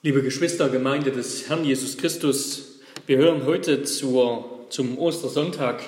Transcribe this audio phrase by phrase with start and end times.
[0.00, 5.82] Liebe Geschwister, Gemeinde des Herrn Jesus Christus, wir hören heute zur, zum Ostersonntag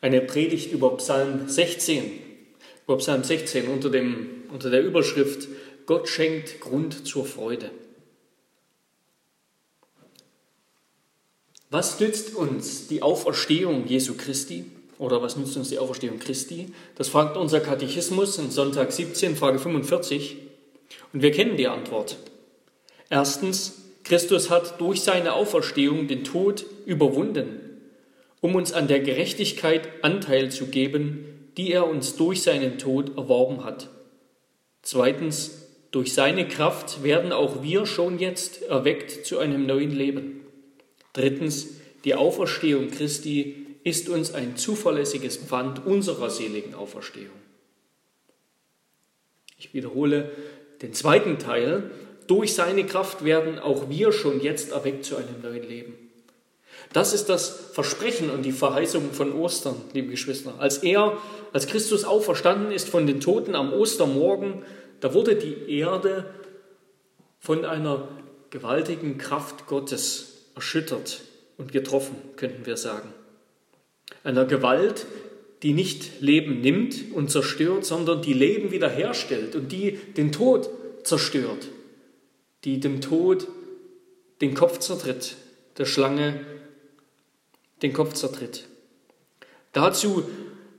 [0.00, 2.12] eine Predigt über Psalm 16,
[2.86, 5.48] über Psalm 16 unter, dem, unter der Überschrift
[5.84, 7.70] Gott schenkt Grund zur Freude.
[11.68, 14.64] Was nützt uns die Auferstehung Jesu Christi?
[14.96, 16.72] Oder was nützt uns die Auferstehung Christi?
[16.94, 20.38] Das fragt unser Katechismus in Sonntag 17, Frage 45.
[21.12, 22.16] Und wir kennen die Antwort.
[23.08, 27.60] Erstens, Christus hat durch seine Auferstehung den Tod überwunden,
[28.40, 33.64] um uns an der Gerechtigkeit Anteil zu geben, die er uns durch seinen Tod erworben
[33.64, 33.88] hat.
[34.82, 40.42] Zweitens, durch seine Kraft werden auch wir schon jetzt erweckt zu einem neuen Leben.
[41.12, 41.68] Drittens,
[42.04, 47.34] die Auferstehung Christi ist uns ein zuverlässiges Pfand unserer seligen Auferstehung.
[49.58, 50.30] Ich wiederhole
[50.82, 51.90] den zweiten Teil
[52.26, 55.94] durch seine Kraft werden auch wir schon jetzt erweckt zu einem neuen Leben.
[56.92, 60.54] Das ist das Versprechen und die Verheißung von Ostern, liebe Geschwister.
[60.58, 61.16] Als er,
[61.52, 64.62] als Christus auferstanden ist von den Toten am Ostermorgen,
[65.00, 66.26] da wurde die Erde
[67.38, 68.08] von einer
[68.50, 71.20] gewaltigen Kraft Gottes erschüttert
[71.58, 73.12] und getroffen, könnten wir sagen.
[74.24, 75.06] Einer Gewalt,
[75.62, 80.70] die nicht Leben nimmt und zerstört, sondern die Leben wiederherstellt und die den Tod
[81.02, 81.68] zerstört
[82.66, 83.46] die dem Tod
[84.40, 85.36] den Kopf zertritt,
[85.78, 86.44] der Schlange
[87.80, 88.64] den Kopf zertritt.
[89.72, 90.24] Dazu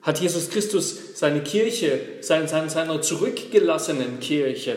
[0.01, 4.75] hat Jesus Christus seine Kirche, seiner zurückgelassenen Kirche,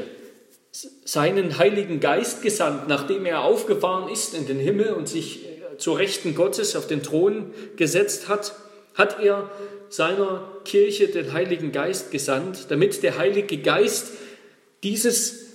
[1.04, 5.40] seinen Heiligen Geist gesandt, nachdem er aufgefahren ist in den Himmel und sich
[5.78, 8.54] zur Rechten Gottes auf den Thron gesetzt hat,
[8.94, 9.50] hat er
[9.88, 14.12] seiner Kirche den Heiligen Geist gesandt, damit der Heilige Geist
[14.84, 15.49] dieses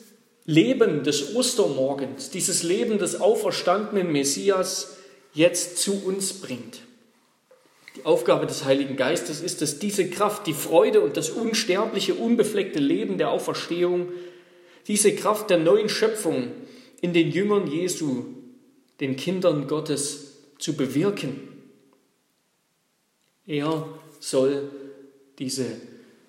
[0.46, 4.98] Leben des Ostermorgens, dieses Leben des auferstandenen Messias
[5.34, 6.82] jetzt zu uns bringt.
[7.96, 12.80] Die Aufgabe des Heiligen Geistes ist es, diese Kraft, die Freude und das unsterbliche, unbefleckte
[12.80, 14.10] Leben der Auferstehung,
[14.88, 16.52] diese Kraft der neuen Schöpfung
[17.02, 18.26] in den Jüngern Jesu,
[19.00, 21.40] den Kindern Gottes zu bewirken.
[23.48, 23.88] Er
[24.20, 24.70] soll
[25.40, 25.66] diese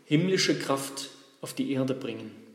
[0.05, 1.11] himmlische Kraft
[1.43, 2.46] auf die Erde bringen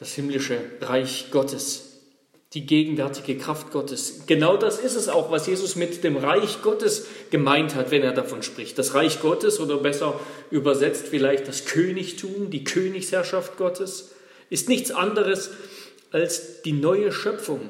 [0.00, 2.00] das himmlische Reich Gottes,
[2.54, 4.22] die gegenwärtige Kraft Gottes.
[4.26, 8.12] Genau das ist es auch, was Jesus mit dem Reich Gottes gemeint hat, wenn er
[8.12, 8.78] davon spricht.
[8.78, 10.18] Das Reich Gottes oder besser
[10.50, 14.12] übersetzt vielleicht das Königtum, die Königsherrschaft Gottes,
[14.48, 15.50] ist nichts anderes
[16.10, 17.60] als die neue Schöpfung,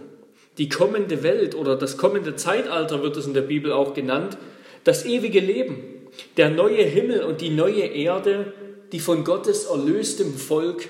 [0.56, 4.38] die kommende Welt oder das kommende Zeitalter wird es in der Bibel auch genannt,
[4.84, 5.82] das ewige Leben,
[6.36, 8.54] der neue Himmel und die neue Erde,
[8.92, 10.88] die von Gottes erlöstem Volk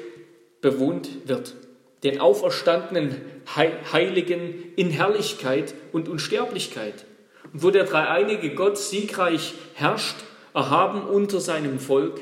[0.60, 1.54] bewohnt wird.
[2.02, 3.20] Den auferstandenen
[3.54, 7.04] Heiligen in Herrlichkeit und Unsterblichkeit.
[7.52, 10.16] Und wo der dreieinige Gott siegreich herrscht,
[10.54, 12.20] erhaben unter seinem Volk,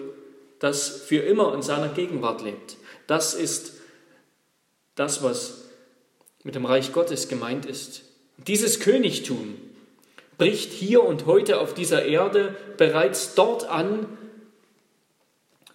[0.58, 2.76] das für immer in seiner Gegenwart lebt.
[3.06, 3.74] Das ist
[4.96, 5.68] das, was
[6.42, 8.02] mit dem Reich Gottes gemeint ist.
[8.36, 9.56] Dieses Königtum
[10.36, 14.06] bricht hier und heute auf dieser Erde bereits dort an,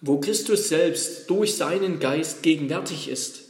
[0.06, 3.44] wo Christus selbst durch seinen Geist gegenwärtig ist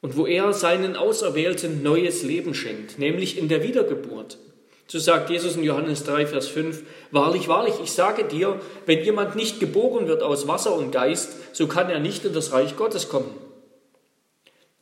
[0.00, 4.38] und wo er seinen Auserwählten neues Leben schenkt, nämlich in der Wiedergeburt.
[4.86, 9.36] So sagt Jesus in Johannes 3, Vers 5, Wahrlich, wahrlich, ich sage dir, wenn jemand
[9.36, 13.10] nicht geboren wird aus Wasser und Geist, so kann er nicht in das Reich Gottes
[13.10, 13.34] kommen.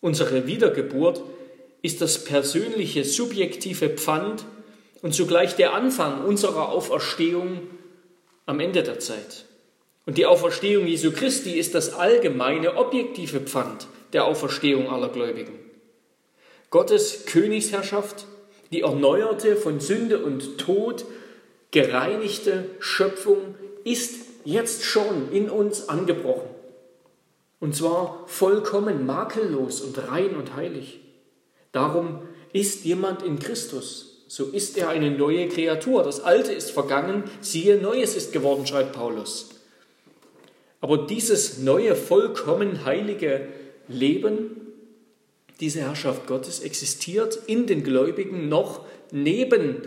[0.01, 1.23] Unsere Wiedergeburt
[1.83, 4.45] ist das persönliche, subjektive Pfand
[5.03, 7.63] und zugleich der Anfang unserer Auferstehung
[8.47, 9.47] am Ende der Zeit.
[10.11, 15.53] Und die Auferstehung Jesu Christi ist das allgemeine, objektive Pfand der Auferstehung aller Gläubigen.
[16.71, 18.27] Gottes Königsherrschaft,
[18.73, 21.05] die erneuerte, von Sünde und Tod
[21.71, 23.55] gereinigte Schöpfung
[23.85, 26.51] ist jetzt schon in uns angebrochen.
[27.61, 30.99] Und zwar vollkommen makellos und rein und heilig.
[31.71, 36.03] Darum ist jemand in Christus, so ist er eine neue Kreatur.
[36.03, 39.60] Das Alte ist vergangen, siehe, Neues ist geworden, schreibt Paulus.
[40.81, 43.47] Aber dieses neue, vollkommen heilige
[43.89, 44.57] Leben,
[45.61, 49.83] diese Herrschaft Gottes existiert in den Gläubigen noch neben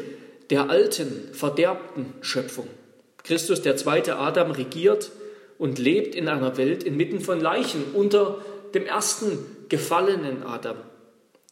[0.50, 2.68] der alten, verderbten Schöpfung.
[3.24, 5.12] Christus, der zweite Adam, regiert
[5.58, 8.40] und lebt in einer Welt inmitten von Leichen unter
[8.74, 9.40] dem ersten
[9.70, 10.78] gefallenen Adam.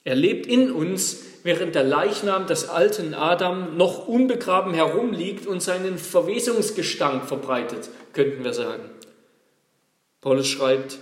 [0.03, 5.97] Er lebt in uns, während der Leichnam des alten Adam noch unbegraben herumliegt und seinen
[5.97, 8.83] Verwesungsgestank verbreitet, könnten wir sagen.
[10.21, 10.99] Paulus schreibt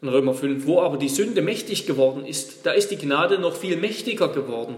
[0.00, 3.56] in Römer 5, wo aber die Sünde mächtig geworden ist, da ist die Gnade noch
[3.56, 4.76] viel mächtiger geworden,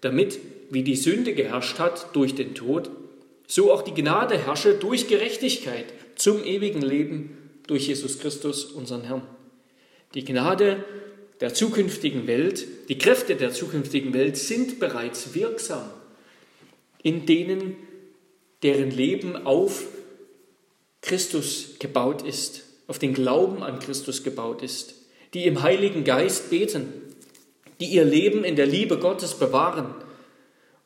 [0.00, 0.38] damit,
[0.70, 2.90] wie die Sünde geherrscht hat durch den Tod,
[3.46, 5.86] so auch die Gnade herrsche durch Gerechtigkeit
[6.16, 9.22] zum ewigen Leben durch Jesus Christus, unseren Herrn.
[10.14, 10.84] Die Gnade
[11.40, 15.88] der zukünftigen Welt, die Kräfte der zukünftigen Welt sind bereits wirksam
[17.02, 17.76] in denen,
[18.62, 19.86] deren Leben auf
[21.00, 24.94] Christus gebaut ist, auf den Glauben an Christus gebaut ist,
[25.34, 26.88] die im Heiligen Geist beten,
[27.78, 29.94] die ihr Leben in der Liebe Gottes bewahren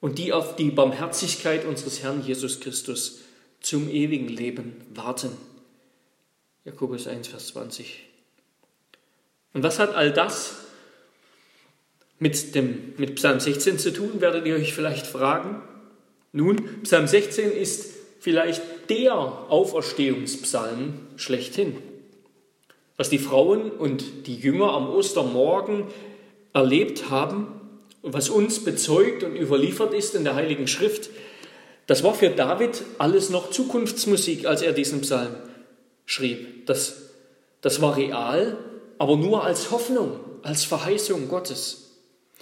[0.00, 3.20] und die auf die Barmherzigkeit unseres Herrn Jesus Christus
[3.60, 5.30] zum ewigen Leben warten.
[6.64, 8.02] Jakobus 1, Vers 20.
[9.54, 10.56] Und was hat all das
[12.18, 15.62] mit, dem, mit Psalm 16 zu tun, werdet ihr euch vielleicht fragen?
[16.32, 21.76] Nun, Psalm 16 ist vielleicht der Auferstehungspsalm schlechthin.
[22.96, 25.84] Was die Frauen und die Jünger am Ostermorgen
[26.52, 27.48] erlebt haben
[28.02, 31.10] und was uns bezeugt und überliefert ist in der Heiligen Schrift,
[31.86, 35.34] das war für David alles noch Zukunftsmusik, als er diesen Psalm
[36.06, 36.66] schrieb.
[36.66, 37.10] Das,
[37.60, 38.56] das war real,
[38.98, 41.90] aber nur als Hoffnung, als Verheißung Gottes.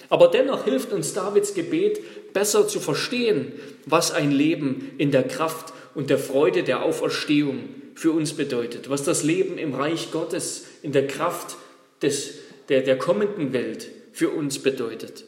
[0.09, 3.53] Aber dennoch hilft uns Davids Gebet besser zu verstehen,
[3.87, 7.69] was ein Leben in der Kraft und der Freude der Auferstehung
[8.01, 11.59] für uns bedeutet, was das Leben im Reich Gottes in der Kraft
[12.01, 12.33] des,
[12.71, 15.27] der, der kommenden Welt für uns bedeutet.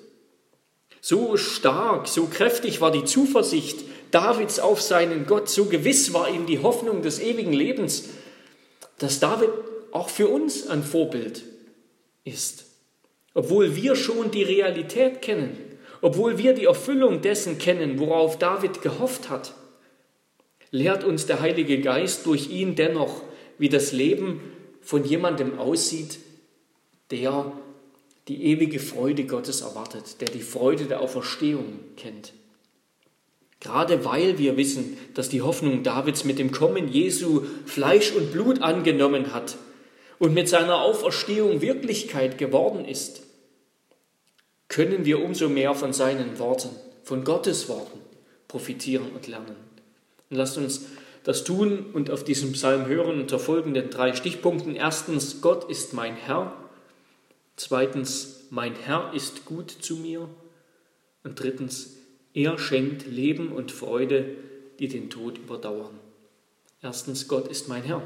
[1.03, 3.81] So stark, so kräftig war die Zuversicht
[4.11, 8.09] Davids auf seinen Gott, so gewiss war ihm die Hoffnung des ewigen Lebens,
[8.97, 9.51] dass David
[9.91, 11.43] auch für uns ein Vorbild
[12.25, 12.65] ist.
[13.35, 15.59] Obwohl wir schon die Realität kennen,
[16.01, 19.53] obwohl wir die Erfüllung dessen kennen, worauf David gehofft hat,
[20.73, 23.23] lehrt uns der Heilige Geist durch ihn dennoch,
[23.59, 24.41] wie das Leben
[24.81, 26.19] von jemandem aussieht,
[27.13, 27.53] der
[28.27, 32.33] die ewige Freude Gottes erwartet, der die Freude der Auferstehung kennt.
[33.61, 38.61] Gerade weil wir wissen, dass die Hoffnung Davids mit dem Kommen Jesu Fleisch und Blut
[38.61, 39.57] angenommen hat
[40.19, 43.23] und mit seiner Auferstehung Wirklichkeit geworden ist,
[44.69, 46.71] können wir umso mehr von seinen Worten,
[47.05, 48.01] von Gottes Worten
[48.49, 49.57] profitieren und lernen.
[50.33, 50.87] Lasst uns
[51.25, 54.75] das tun und auf diesem Psalm hören unter folgenden drei Stichpunkten.
[54.75, 56.53] Erstens, Gott ist mein Herr.
[57.57, 60.29] Zweitens, mein Herr ist gut zu mir.
[61.23, 61.97] Und drittens,
[62.35, 64.37] er schenkt Leben und Freude,
[64.79, 65.99] die den Tod überdauern.
[66.81, 68.03] Erstens, Gott ist mein Herr.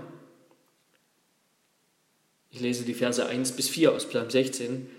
[2.50, 4.90] Ich lese die Verse 1 bis 4 aus Psalm 16.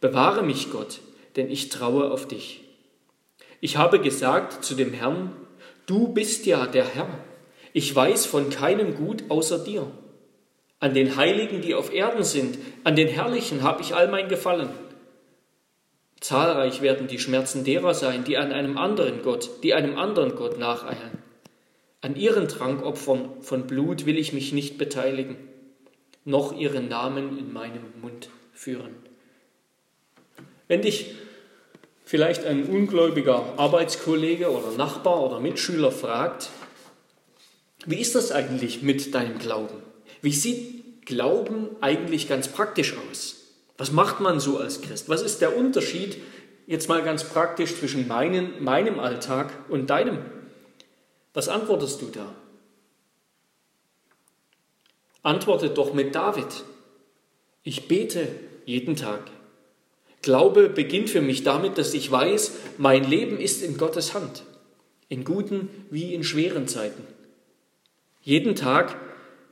[0.00, 1.00] Bewahre mich, Gott,
[1.34, 2.62] denn ich traue auf dich.
[3.60, 5.32] Ich habe gesagt zu dem Herrn,
[5.86, 7.08] du bist ja der Herr.
[7.72, 9.90] Ich weiß von keinem Gut außer dir.
[10.78, 14.68] An den Heiligen, die auf Erden sind, an den Herrlichen habe ich all mein Gefallen.
[16.20, 20.58] Zahlreich werden die Schmerzen derer sein, die an einem anderen Gott, die einem anderen Gott
[20.58, 21.18] nacheilen.
[22.00, 25.36] An ihren Trankopfern von Blut will ich mich nicht beteiligen
[26.26, 28.94] noch ihren Namen in meinem Mund führen.
[30.66, 31.14] Wenn dich
[32.06, 36.48] vielleicht ein ungläubiger Arbeitskollege oder Nachbar oder Mitschüler fragt,
[37.84, 39.82] wie ist das eigentlich mit deinem Glauben?
[40.22, 43.36] Wie sieht Glauben eigentlich ganz praktisch aus?
[43.76, 45.08] Was macht man so als Christ?
[45.08, 46.16] Was ist der Unterschied
[46.66, 50.18] jetzt mal ganz praktisch zwischen meinen, meinem Alltag und deinem?
[51.34, 52.34] Was antwortest du da?
[55.22, 56.64] Antwortet doch mit David.
[57.64, 58.28] Ich bete
[58.64, 59.22] jeden Tag.
[60.22, 64.42] Glaube beginnt für mich damit, dass ich weiß, mein Leben ist in Gottes Hand,
[65.08, 67.02] in guten wie in schweren Zeiten.
[68.22, 68.96] Jeden Tag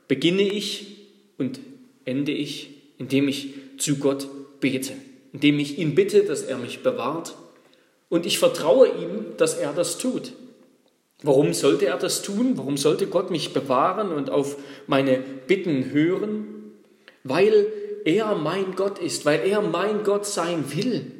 [0.07, 0.97] beginne ich
[1.37, 1.59] und
[2.03, 4.27] ende ich, indem ich zu Gott
[4.59, 4.93] bete,
[5.31, 7.35] indem ich ihn bitte, dass er mich bewahrt
[8.09, 10.33] und ich vertraue ihm, dass er das tut.
[11.23, 12.53] Warum sollte er das tun?
[12.55, 14.57] Warum sollte Gott mich bewahren und auf
[14.87, 16.73] meine Bitten hören?
[17.23, 17.67] Weil
[18.05, 21.11] er mein Gott ist, weil er mein Gott sein will.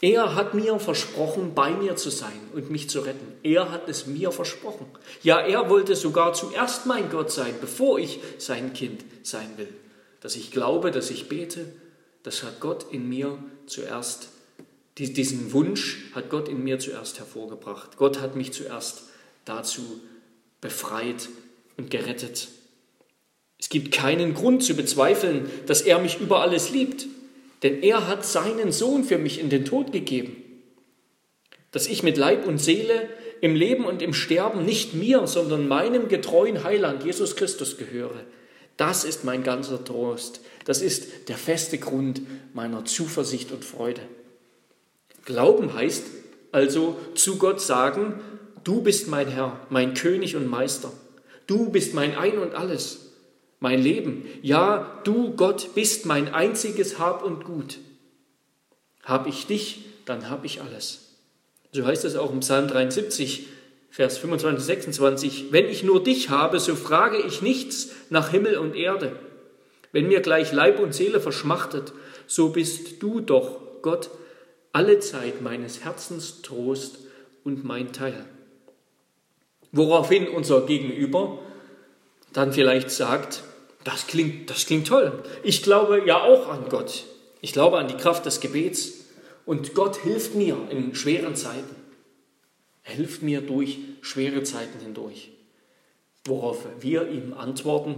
[0.00, 3.32] Er hat mir versprochen, bei mir zu sein und mich zu retten.
[3.44, 4.86] Er hat es mir versprochen.
[5.22, 9.72] Ja, er wollte sogar zuerst mein Gott sein, bevor ich sein Kind sein will.
[10.20, 11.72] Dass ich glaube, dass ich bete,
[12.24, 14.30] das hat Gott in mir zuerst,
[14.98, 17.96] diesen Wunsch hat Gott in mir zuerst hervorgebracht.
[17.96, 19.04] Gott hat mich zuerst
[19.44, 20.00] dazu
[20.60, 21.28] befreit
[21.76, 22.48] und gerettet.
[23.58, 27.06] Es gibt keinen Grund zu bezweifeln, dass er mich über alles liebt,
[27.62, 30.36] denn er hat seinen Sohn für mich in den Tod gegeben,
[31.72, 33.08] dass ich mit Leib und Seele
[33.40, 38.24] im Leben und im Sterben nicht mir, sondern meinem getreuen Heiland Jesus Christus gehöre.
[38.76, 42.20] Das ist mein ganzer Trost, Das ist der feste Grund
[42.52, 44.02] meiner Zuversicht und Freude.
[45.24, 46.04] Glauben heißt
[46.52, 48.20] also zu Gott sagen,
[48.64, 50.92] du bist mein Herr, mein König und Meister.
[51.46, 53.07] Du bist mein Ein und alles,
[53.60, 54.26] mein Leben.
[54.42, 57.78] Ja, du Gott bist mein einziges Hab und Gut.
[59.04, 61.16] Hab ich dich, dann hab ich alles.
[61.72, 63.48] So heißt es auch im Psalm 73,
[63.90, 65.52] Vers 25, 26.
[65.52, 69.18] Wenn ich nur dich habe, so frage ich nichts nach Himmel und Erde.
[69.92, 71.92] Wenn mir gleich Leib und Seele verschmachtet,
[72.26, 74.10] so bist du doch, Gott,
[74.72, 76.98] alle Zeit meines Herzens Trost
[77.44, 78.26] und mein Teil.
[79.72, 81.38] Woraufhin unser Gegenüber
[82.32, 83.42] dann vielleicht sagt,
[83.88, 85.22] das klingt, das klingt toll.
[85.42, 87.04] Ich glaube ja auch an Gott.
[87.40, 89.06] Ich glaube an die Kraft des Gebets.
[89.46, 91.74] Und Gott hilft mir in schweren Zeiten.
[92.84, 95.30] Er hilft mir durch schwere Zeiten hindurch.
[96.26, 97.96] Worauf wir ihm antworten,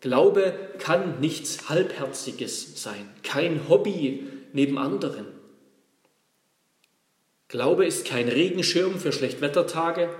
[0.00, 5.26] Glaube kann nichts Halbherziges sein, kein Hobby neben anderen.
[7.46, 10.10] Glaube ist kein Regenschirm für Schlechtwettertage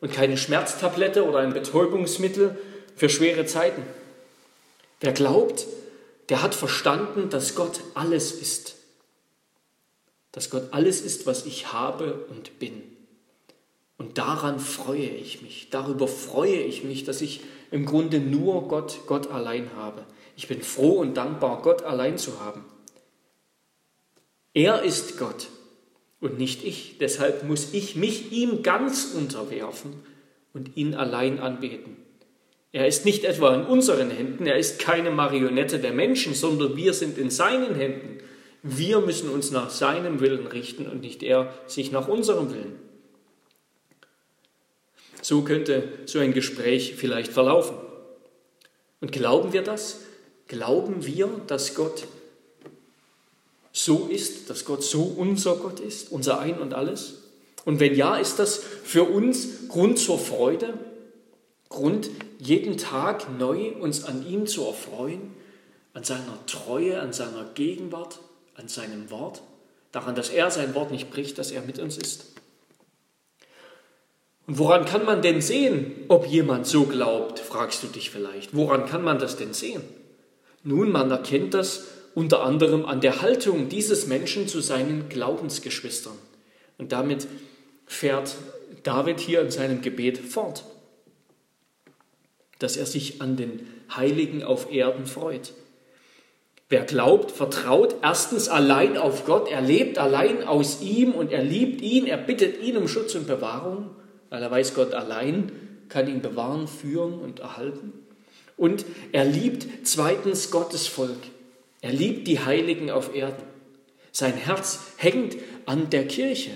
[0.00, 2.56] und keine Schmerztablette oder ein Betäubungsmittel
[2.96, 3.82] für schwere Zeiten.
[5.02, 5.66] Wer glaubt,
[6.28, 8.76] der hat verstanden, dass Gott alles ist.
[10.30, 12.82] Dass Gott alles ist, was ich habe und bin.
[13.98, 15.68] Und daran freue ich mich.
[15.70, 17.40] Darüber freue ich mich, dass ich
[17.72, 20.06] im Grunde nur Gott, Gott allein habe.
[20.36, 22.64] Ich bin froh und dankbar, Gott allein zu haben.
[24.54, 25.48] Er ist Gott
[26.20, 26.98] und nicht ich.
[26.98, 29.94] Deshalb muss ich mich ihm ganz unterwerfen
[30.54, 31.96] und ihn allein anbeten.
[32.72, 36.94] Er ist nicht etwa in unseren Händen, er ist keine Marionette der Menschen, sondern wir
[36.94, 38.18] sind in seinen Händen.
[38.62, 42.78] Wir müssen uns nach seinem Willen richten und nicht er sich nach unserem Willen.
[45.20, 47.76] So könnte so ein Gespräch vielleicht verlaufen.
[49.00, 50.00] Und glauben wir das?
[50.48, 52.06] Glauben wir, dass Gott
[53.72, 57.22] so ist, dass Gott so unser Gott ist, unser Ein und alles?
[57.64, 60.74] Und wenn ja, ist das für uns Grund zur Freude?
[61.68, 62.10] Grund,
[62.42, 65.30] jeden Tag neu uns an ihm zu erfreuen,
[65.94, 68.18] an seiner Treue, an seiner Gegenwart,
[68.56, 69.42] an seinem Wort,
[69.92, 72.32] daran, dass er sein Wort nicht bricht, dass er mit uns ist?
[74.48, 78.56] Und woran kann man denn sehen, ob jemand so glaubt, fragst du dich vielleicht.
[78.56, 79.82] Woran kann man das denn sehen?
[80.64, 81.84] Nun, man erkennt das
[82.14, 86.18] unter anderem an der Haltung dieses Menschen zu seinen Glaubensgeschwistern.
[86.76, 87.28] Und damit
[87.86, 88.34] fährt
[88.82, 90.64] David hier in seinem Gebet fort,
[92.62, 95.52] dass er sich an den Heiligen auf Erden freut.
[96.68, 101.82] Wer glaubt, vertraut erstens allein auf Gott, er lebt allein aus ihm und er liebt
[101.82, 103.90] ihn, er bittet ihn um Schutz und Bewahrung,
[104.30, 105.52] weil er weiß, Gott allein
[105.88, 107.92] kann ihn bewahren, führen und erhalten.
[108.56, 111.18] Und er liebt zweitens Gottes Volk.
[111.82, 113.42] Er liebt die Heiligen auf Erden.
[114.12, 116.52] Sein Herz hängt an der Kirche.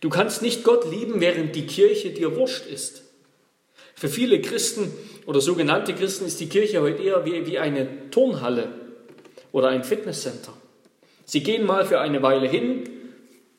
[0.00, 3.09] Du kannst nicht Gott lieben, während die Kirche dir wurscht ist.
[4.00, 4.90] Für viele Christen
[5.26, 8.68] oder sogenannte Christen ist die Kirche heute eher wie, wie eine Turnhalle
[9.52, 10.54] oder ein Fitnesscenter.
[11.26, 12.88] Sie gehen mal für eine Weile hin,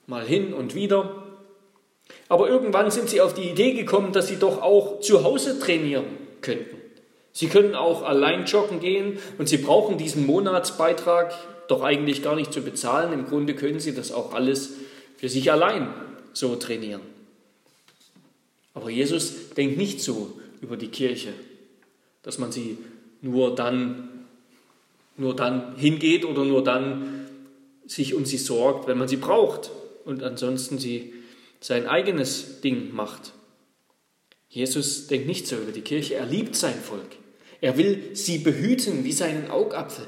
[0.08, 1.28] mal hin und wieder.
[2.28, 6.06] Aber irgendwann sind sie auf die Idee gekommen, dass sie doch auch zu Hause trainieren
[6.42, 6.78] könnten.
[7.34, 11.36] Sie können auch allein joggen gehen und Sie brauchen diesen Monatsbeitrag
[11.68, 13.14] doch eigentlich gar nicht zu bezahlen.
[13.14, 14.72] Im Grunde können Sie das auch alles
[15.18, 15.94] für sich allein
[16.34, 17.11] so trainieren.
[18.74, 21.34] Aber Jesus denkt nicht so über die Kirche,
[22.24, 22.78] dass man sie
[23.22, 24.10] nur dann,
[25.18, 27.28] nur dann hingeht oder nur dann
[27.86, 29.72] sich um sie sorgt, wenn man sie braucht
[30.06, 31.14] und ansonsten sie
[31.60, 33.34] sein eigenes Ding macht.
[34.50, 37.18] Jesus denkt nicht so über die Kirche, er liebt sein Volk.
[37.62, 40.06] Er will sie behüten wie seinen Augapfel.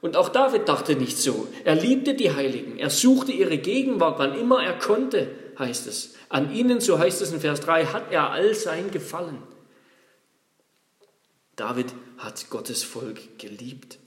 [0.00, 1.48] Und auch David dachte nicht so.
[1.64, 2.78] Er liebte die Heiligen.
[2.78, 5.28] Er suchte ihre Gegenwart, wann immer er konnte,
[5.58, 6.14] heißt es.
[6.28, 9.42] An ihnen, so heißt es in Vers 3, hat er all sein Gefallen.
[11.56, 13.98] David hat Gottes Volk geliebt.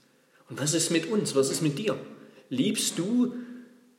[0.50, 1.36] Und was ist mit uns?
[1.36, 1.98] Was ist mit dir?
[2.50, 3.34] Liebst du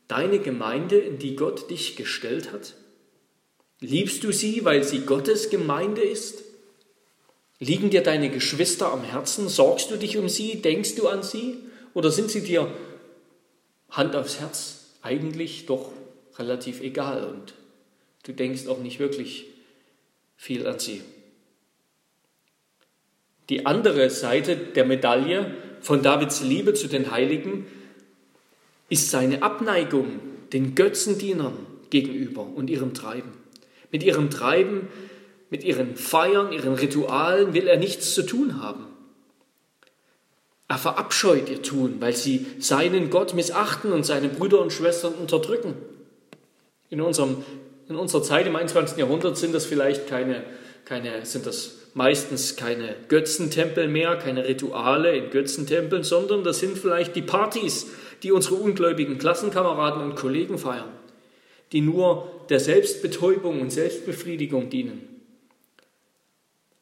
[0.09, 2.75] deine Gemeinde, in die Gott dich gestellt hat?
[3.81, 6.43] Liebst du sie, weil sie Gottes Gemeinde ist?
[7.59, 9.49] Liegen dir deine Geschwister am Herzen?
[9.49, 10.63] Sorgst du dich um sie?
[10.63, 11.59] Denkst du an sie?
[11.95, 12.71] Oder sind sie dir
[13.91, 15.91] Hand aufs Herz eigentlich doch
[16.39, 17.55] relativ egal und
[18.25, 19.47] du denkst auch nicht wirklich
[20.37, 21.03] viel an sie?
[23.49, 27.67] Die andere Seite der Medaille von Davids Liebe zu den Heiligen
[28.89, 30.21] ist seine Abneigung
[30.53, 33.33] den Götzendienern gegenüber und ihrem Treiben.
[33.91, 34.89] Mit ihrem Treiben
[35.53, 38.87] mit ihren Feiern, ihren Ritualen will er nichts zu tun haben.
[40.67, 45.75] Er verabscheut ihr Tun, weil sie seinen Gott missachten und seine Brüder und Schwestern unterdrücken.
[46.93, 47.43] In, unserem,
[47.89, 48.99] in unserer Zeit im 21.
[48.99, 50.45] Jahrhundert sind das vielleicht keine,
[50.85, 57.17] keine, sind das meistens keine Götzentempel mehr, keine Rituale in Götzentempeln, sondern das sind vielleicht
[57.17, 57.87] die Partys,
[58.23, 60.91] die unsere ungläubigen Klassenkameraden und Kollegen feiern,
[61.73, 65.09] die nur der Selbstbetäubung und Selbstbefriedigung dienen.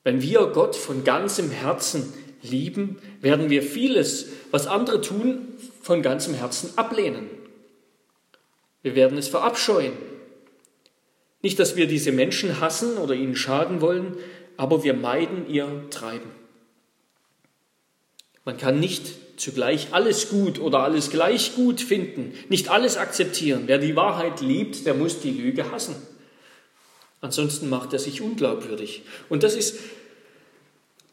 [0.02, 2.12] Wenn wir Gott von ganzem Herzen
[2.42, 7.39] lieben, werden wir vieles, was andere tun, von ganzem Herzen ablehnen.
[8.82, 9.92] Wir werden es verabscheuen.
[11.42, 14.16] Nicht, dass wir diese Menschen hassen oder ihnen schaden wollen,
[14.56, 16.30] aber wir meiden ihr Treiben.
[18.44, 23.62] Man kann nicht zugleich alles gut oder alles gleich gut finden, nicht alles akzeptieren.
[23.66, 25.96] Wer die Wahrheit liebt, der muss die Lüge hassen.
[27.22, 29.02] Ansonsten macht er sich unglaubwürdig.
[29.28, 29.78] Und das ist,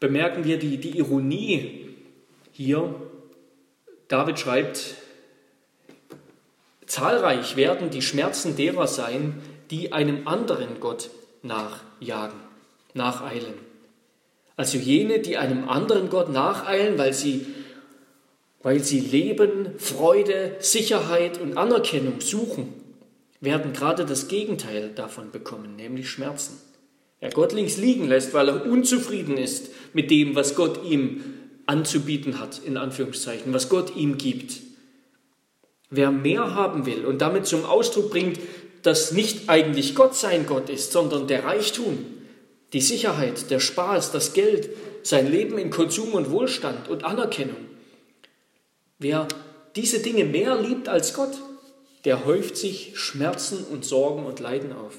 [0.00, 1.88] bemerken wir die, die Ironie
[2.52, 2.94] hier.
[4.08, 4.94] David schreibt,
[6.88, 9.40] zahlreich werden die Schmerzen derer sein,
[9.70, 11.10] die einem anderen Gott
[11.42, 12.48] nachjagen
[12.94, 13.54] nacheilen.
[14.56, 17.46] Also jene, die einem anderen Gott nacheilen, weil sie,
[18.62, 22.74] weil sie Leben, Freude, Sicherheit und Anerkennung suchen,
[23.40, 26.60] werden gerade das Gegenteil davon bekommen, nämlich Schmerzen.
[27.20, 31.22] Wer Gott links liegen lässt, weil er unzufrieden ist mit dem, was Gott ihm
[31.66, 34.60] anzubieten hat, in Anführungszeichen, was Gott ihm gibt.
[35.90, 38.38] Wer mehr haben will und damit zum Ausdruck bringt,
[38.82, 42.04] dass nicht eigentlich Gott sein Gott ist, sondern der Reichtum,
[42.72, 44.70] die Sicherheit, der Spaß, das Geld,
[45.02, 47.56] sein Leben in Konsum und Wohlstand und Anerkennung.
[48.98, 49.26] Wer
[49.76, 51.38] diese Dinge mehr liebt als Gott,
[52.04, 54.94] der häuft sich Schmerzen und Sorgen und Leiden auf.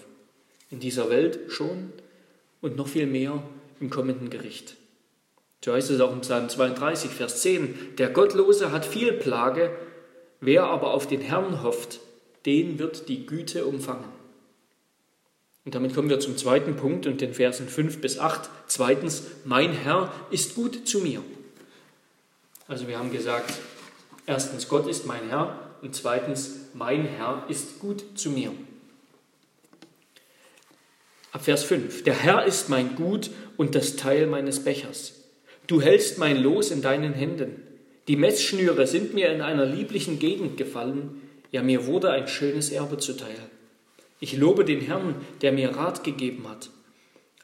[0.71, 1.91] In dieser Welt schon
[2.61, 3.43] und noch viel mehr
[3.79, 4.75] im kommenden Gericht.
[5.63, 7.95] So heißt es auch im Psalm 32, Vers 10.
[7.97, 9.71] Der Gottlose hat viel Plage,
[10.41, 11.99] wer aber auf den Herrn hofft,
[12.45, 14.05] den wird die Güte umfangen.
[15.65, 18.49] Und damit kommen wir zum zweiten Punkt und den Versen 5 bis 8.
[18.67, 21.21] Zweitens, mein Herr ist gut zu mir.
[22.67, 23.53] Also wir haben gesagt,
[24.25, 28.51] erstens, Gott ist mein Herr und zweitens, mein Herr ist gut zu mir.
[31.31, 32.03] Ab Vers 5.
[32.03, 35.13] Der Herr ist mein Gut und das Teil meines Bechers.
[35.67, 37.61] Du hältst mein Los in deinen Händen.
[38.09, 41.21] Die Messschnüre sind mir in einer lieblichen Gegend gefallen.
[41.51, 43.37] Ja, mir wurde ein schönes Erbe zuteil.
[44.19, 46.71] Ich lobe den Herrn, der mir Rat gegeben hat.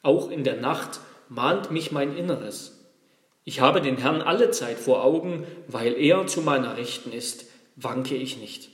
[0.02, 2.80] Auch in der Nacht mahnt mich mein Inneres.
[3.44, 8.16] Ich habe den Herrn alle Zeit vor Augen, weil er zu meiner Rechten ist, wanke
[8.16, 8.70] ich nicht.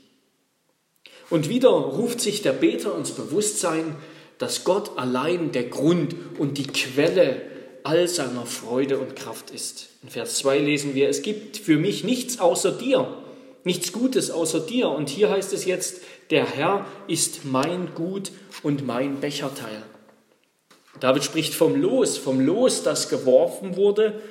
[1.30, 3.98] Und wieder ruft sich der Beter ins Bewusstsein,
[4.38, 7.51] dass Gott allein der Grund und die Quelle
[7.84, 9.90] all seiner Freude und Kraft ist.
[10.04, 13.18] In Vers 2 lesen wir, es gibt für mich nichts außer dir,
[13.64, 14.90] nichts Gutes außer dir.
[14.90, 18.32] Und hier heißt es jetzt, der Herr ist mein Gut
[18.64, 19.84] und mein Becherteil.
[21.00, 24.22] David spricht vom Los, vom Los, das geworfen wurde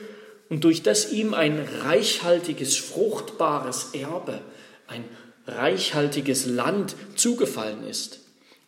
[0.49, 4.41] und durch das ihm ein reichhaltiges, fruchtbares Erbe,
[4.87, 5.05] ein
[5.47, 8.21] reichhaltiges Land zugefallen ist.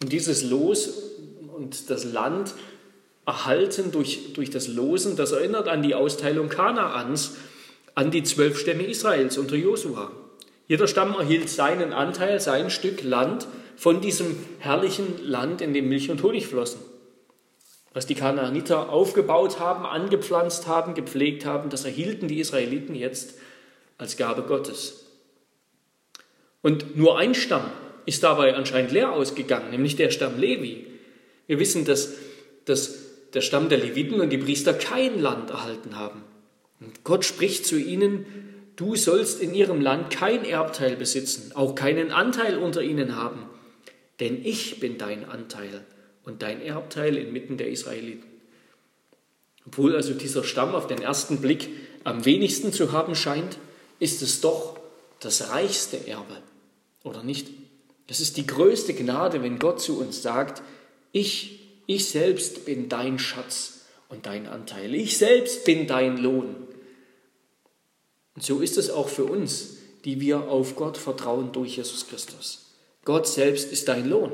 [0.03, 0.89] Und dieses Los
[1.57, 2.55] und das Land
[3.27, 7.37] erhalten durch, durch das Losen, das erinnert an die Austeilung Kanaans,
[7.95, 10.11] an die zwölf Stämme Israels unter Josua.
[10.67, 16.11] Jeder Stamm erhielt seinen Anteil, sein Stück Land von diesem herrlichen Land, in dem Milch
[16.11, 16.81] und Honig flossen.
[17.93, 23.35] Was die Kanaaniter aufgebaut haben, angepflanzt haben, gepflegt haben, das erhielten die Israeliten jetzt
[23.99, 25.05] als Gabe Gottes.
[26.63, 27.71] Und nur ein Stamm
[28.07, 30.87] ist dabei anscheinend leer ausgegangen, nämlich der Stamm Levi.
[31.47, 32.15] Wir wissen, dass,
[32.65, 33.02] dass
[33.35, 36.23] der Stamm der Leviten und die Priester kein Land erhalten haben.
[36.81, 38.27] Und Gott spricht zu ihnen,
[38.77, 43.47] Du sollst in ihrem Land kein Erbteil besitzen, auch keinen Anteil unter ihnen haben,
[44.19, 45.85] denn ich bin dein Anteil
[46.25, 48.27] und dein Erbteil inmitten der Israeliten.
[49.67, 51.69] Obwohl also dieser Stamm auf den ersten Blick
[52.05, 53.59] am wenigsten zu haben scheint,
[53.99, 54.81] ist es doch
[55.21, 56.39] das reichste Erbe,
[57.05, 57.49] oder nicht?
[58.09, 60.63] Es ist die größte Gnade, wenn Gott zu uns sagt,
[61.13, 66.55] ich, ich selbst bin dein Schatz und dein Anteil, ich selbst bin dein Lohn.
[68.35, 72.67] Und so ist es auch für uns, die wir auf Gott vertrauen durch Jesus Christus.
[73.05, 74.33] Gott selbst ist dein Lohn.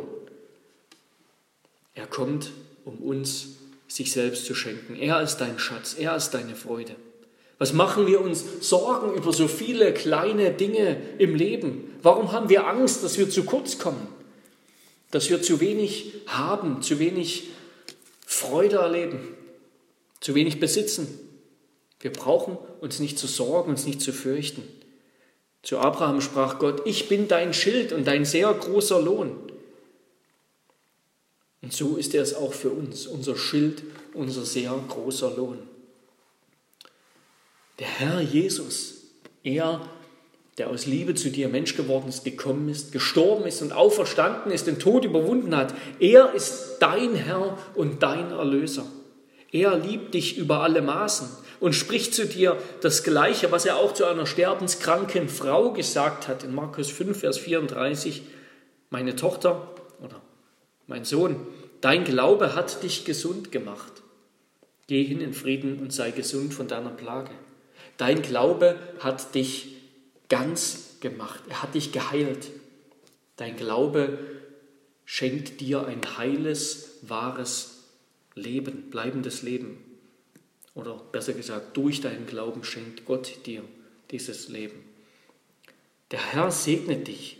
[1.94, 2.50] Er kommt,
[2.84, 3.56] um uns
[3.88, 4.96] sich selbst zu schenken.
[4.96, 6.94] Er ist dein Schatz, er ist deine Freude.
[7.58, 11.92] Was machen wir uns Sorgen über so viele kleine Dinge im Leben?
[12.02, 14.06] Warum haben wir Angst, dass wir zu kurz kommen?
[15.10, 17.48] Dass wir zu wenig haben, zu wenig
[18.26, 19.34] Freude erleben,
[20.20, 21.18] zu wenig besitzen?
[22.00, 24.62] Wir brauchen uns nicht zu sorgen, uns nicht zu fürchten.
[25.62, 29.36] Zu Abraham sprach Gott, ich bin dein Schild und dein sehr großer Lohn.
[31.60, 33.82] Und so ist er es auch für uns, unser Schild,
[34.14, 35.58] unser sehr großer Lohn.
[37.78, 39.02] Der Herr Jesus,
[39.42, 39.88] er,
[40.58, 44.66] der aus Liebe zu dir Mensch geworden ist, gekommen ist, gestorben ist und auferstanden ist,
[44.66, 48.84] den Tod überwunden hat, er ist dein Herr und dein Erlöser.
[49.52, 51.28] Er liebt dich über alle Maßen
[51.60, 56.42] und spricht zu dir das Gleiche, was er auch zu einer sterbenskranken Frau gesagt hat
[56.42, 58.22] in Markus 5, Vers 34.
[58.90, 59.68] Meine Tochter
[60.02, 60.20] oder
[60.86, 61.36] mein Sohn,
[61.80, 63.92] dein Glaube hat dich gesund gemacht.
[64.88, 67.30] Geh hin in Frieden und sei gesund von deiner Plage.
[67.96, 69.77] Dein Glaube hat dich
[70.28, 71.42] ganz gemacht.
[71.48, 72.50] Er hat dich geheilt.
[73.36, 74.18] Dein Glaube
[75.04, 77.84] schenkt dir ein heiles, wahres
[78.34, 79.78] Leben, bleibendes Leben.
[80.74, 83.64] Oder besser gesagt, durch deinen Glauben schenkt Gott dir
[84.10, 84.84] dieses Leben.
[86.10, 87.38] Der Herr segnet dich.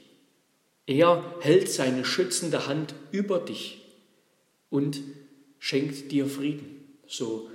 [0.87, 3.85] Er hält seine schützende Hand über dich
[4.70, 5.01] und
[5.59, 6.85] schenkt dir Frieden.
[7.07, 7.51] So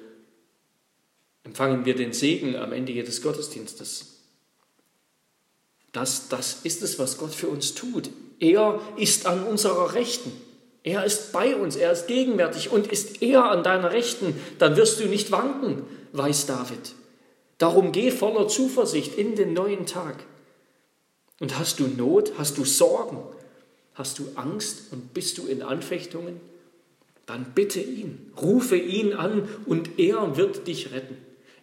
[1.43, 4.12] empfangen wir den Segen am Ende jedes Gottesdienstes.
[5.93, 8.10] Das, das ist es, was Gott für uns tut.
[8.39, 10.32] Er ist an unserer Rechten.
[10.84, 14.99] Er ist bei uns, er ist gegenwärtig und ist er an deiner Rechten, dann wirst
[14.99, 16.95] du nicht wanken, weiß David.
[17.58, 20.25] Darum geh voller Zuversicht in den neuen Tag.
[21.39, 23.19] Und hast du Not, hast du Sorgen,
[23.93, 26.41] hast du Angst und bist du in Anfechtungen,
[27.25, 31.17] dann bitte ihn, rufe ihn an und er wird dich retten.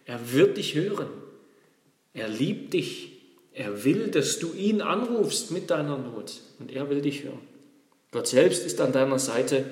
[0.05, 1.09] Er wird dich hören.
[2.13, 3.10] Er liebt dich.
[3.53, 7.41] Er will, dass du ihn anrufst mit deiner Not und er will dich hören.
[8.11, 9.65] Gott selbst ist an deiner Seite.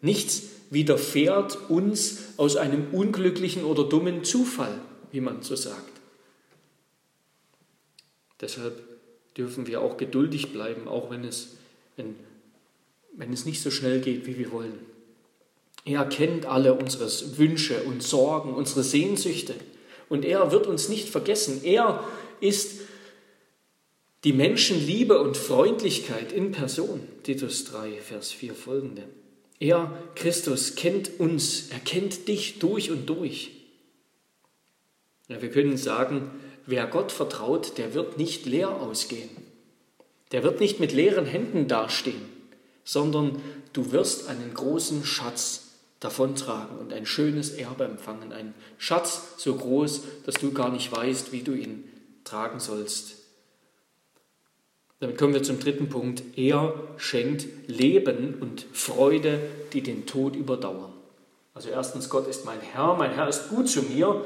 [0.00, 4.80] Nichts widerfährt uns aus einem unglücklichen oder dummen Zufall,
[5.12, 5.92] wie man so sagt.
[8.40, 8.82] Deshalb
[9.36, 11.56] dürfen wir auch geduldig bleiben, auch wenn es,
[11.96, 12.16] wenn,
[13.12, 14.78] wenn es nicht so schnell geht, wie wir wollen.
[15.84, 17.08] Er kennt alle unsere
[17.38, 19.54] Wünsche und Sorgen, unsere Sehnsüchte.
[20.08, 21.62] Und er wird uns nicht vergessen.
[21.64, 22.02] Er
[22.40, 22.80] ist
[24.26, 27.00] die Menschenliebe und Freundlichkeit in Person.
[27.22, 29.04] Titus 3, Vers 4 folgende.
[29.60, 33.52] Er, Christus, kennt uns, er kennt dich durch und durch.
[35.28, 36.32] Ja, wir können sagen,
[36.66, 39.30] wer Gott vertraut, der wird nicht leer ausgehen.
[40.32, 42.22] Der wird nicht mit leeren Händen dastehen,
[42.82, 43.40] sondern
[43.74, 45.68] du wirst einen großen Schatz
[46.00, 48.32] davontragen und ein schönes Erbe empfangen.
[48.32, 51.84] Ein Schatz so groß, dass du gar nicht weißt, wie du ihn
[52.24, 53.15] tragen sollst.
[55.00, 56.22] Damit kommen wir zum dritten Punkt.
[56.36, 59.40] Er schenkt Leben und Freude,
[59.72, 60.92] die den Tod überdauern.
[61.52, 64.24] Also erstens, Gott ist mein Herr, mein Herr ist gut zu mir.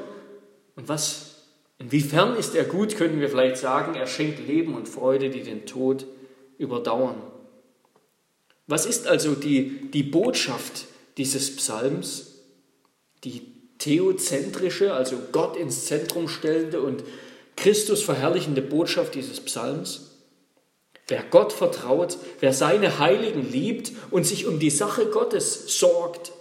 [0.75, 1.35] Und was,
[1.77, 5.65] inwiefern ist er gut, können wir vielleicht sagen, er schenkt Leben und Freude, die den
[5.65, 6.05] Tod
[6.57, 7.15] überdauern.
[8.67, 10.85] Was ist also die, die Botschaft
[11.17, 12.35] dieses Psalms?
[13.25, 13.41] Die
[13.77, 17.03] theozentrische, also Gott ins Zentrum stellende und
[17.57, 20.10] Christus verherrlichende Botschaft dieses Psalms?
[21.11, 26.31] Wer Gott vertraut, wer seine Heiligen liebt und sich um die Sache Gottes sorgt,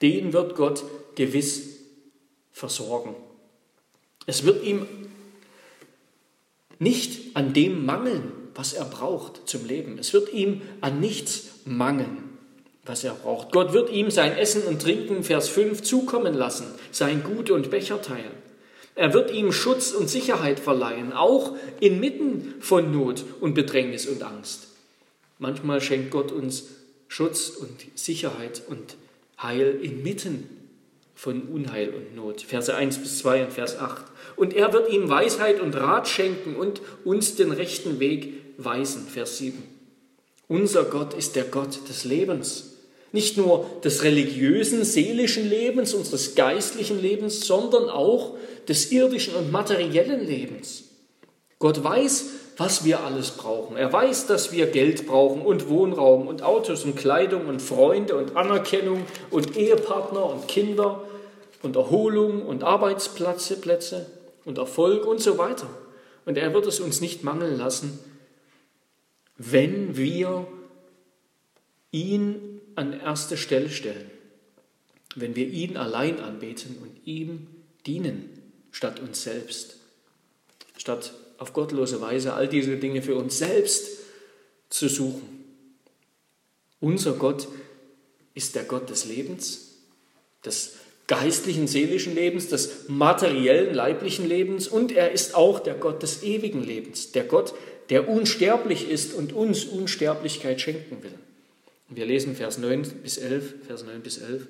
[0.00, 0.84] den wird Gott
[1.16, 1.80] gewiss
[2.50, 3.14] versorgen.
[4.24, 4.86] Es wird ihm
[6.78, 9.98] nicht an dem mangeln, was er braucht zum Leben.
[9.98, 12.38] Es wird ihm an nichts mangeln,
[12.86, 13.52] was er braucht.
[13.52, 18.00] Gott wird ihm sein Essen und Trinken, Vers 5, zukommen lassen, sein Gut und Becher
[18.00, 18.39] teilen.
[19.00, 24.66] Er wird ihm Schutz und Sicherheit verleihen, auch inmitten von Not und Bedrängnis und Angst.
[25.38, 26.64] Manchmal schenkt Gott uns
[27.08, 28.96] Schutz und Sicherheit und
[29.42, 30.50] Heil inmitten
[31.14, 32.42] von Unheil und Not.
[32.42, 34.04] Verse 1 bis 2 und Vers 8.
[34.36, 39.06] Und er wird ihm Weisheit und Rat schenken und uns den rechten Weg weisen.
[39.06, 39.62] Vers 7.
[40.46, 42.76] Unser Gott ist der Gott des Lebens.
[43.12, 48.34] Nicht nur des religiösen, seelischen Lebens, unseres geistlichen Lebens, sondern auch
[48.68, 50.84] des irdischen und materiellen Lebens.
[51.58, 53.76] Gott weiß, was wir alles brauchen.
[53.76, 58.36] Er weiß, dass wir Geld brauchen und Wohnraum und Autos und Kleidung und Freunde und
[58.36, 61.02] Anerkennung und Ehepartner und Kinder
[61.62, 64.06] und Erholung und Arbeitsplätze Plätze
[64.44, 65.68] und Erfolg und so weiter.
[66.26, 67.98] Und er wird es uns nicht mangeln lassen,
[69.36, 70.46] wenn wir
[71.92, 72.49] ihn
[72.80, 74.10] an erste Stelle stellen,
[75.14, 77.46] wenn wir ihn allein anbeten und ihm
[77.86, 78.30] dienen
[78.70, 79.76] statt uns selbst.
[80.78, 83.86] Statt auf gottlose Weise all diese Dinge für uns selbst
[84.70, 85.44] zu suchen.
[86.80, 87.48] Unser Gott
[88.32, 89.82] ist der Gott des Lebens,
[90.44, 96.22] des geistlichen, seelischen Lebens, des materiellen, leiblichen Lebens und er ist auch der Gott des
[96.22, 97.52] ewigen Lebens, der Gott,
[97.90, 101.18] der unsterblich ist und uns Unsterblichkeit schenken will.
[101.90, 104.46] Wir lesen Vers 9 bis 11, Vers 9 bis 11.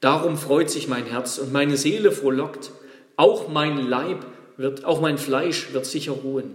[0.00, 2.70] Darum freut sich mein Herz und meine Seele frohlockt.
[3.16, 4.26] Auch mein Leib
[4.58, 6.54] wird, auch mein Fleisch wird sicher ruhen.